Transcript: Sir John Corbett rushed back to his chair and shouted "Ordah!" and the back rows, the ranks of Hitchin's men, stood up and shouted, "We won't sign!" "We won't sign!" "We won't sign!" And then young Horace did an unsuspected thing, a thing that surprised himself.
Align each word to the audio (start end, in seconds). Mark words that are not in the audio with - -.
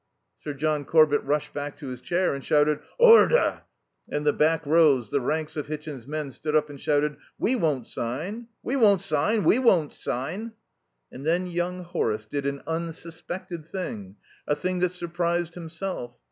Sir 0.39 0.55
John 0.55 0.83
Corbett 0.83 1.21
rushed 1.23 1.53
back 1.53 1.77
to 1.77 1.89
his 1.89 2.01
chair 2.01 2.33
and 2.33 2.43
shouted 2.43 2.79
"Ordah!" 2.99 3.65
and 4.09 4.25
the 4.25 4.33
back 4.33 4.65
rows, 4.65 5.11
the 5.11 5.21
ranks 5.21 5.55
of 5.55 5.67
Hitchin's 5.67 6.07
men, 6.07 6.31
stood 6.31 6.55
up 6.55 6.71
and 6.71 6.81
shouted, 6.81 7.17
"We 7.37 7.55
won't 7.55 7.85
sign!" 7.85 8.47
"We 8.63 8.75
won't 8.75 9.03
sign!" 9.03 9.43
"We 9.43 9.59
won't 9.59 9.93
sign!" 9.93 10.53
And 11.11 11.23
then 11.23 11.45
young 11.45 11.83
Horace 11.83 12.25
did 12.25 12.47
an 12.47 12.63
unsuspected 12.65 13.63
thing, 13.67 14.15
a 14.47 14.55
thing 14.55 14.79
that 14.79 14.89
surprised 14.93 15.53
himself. 15.53 16.15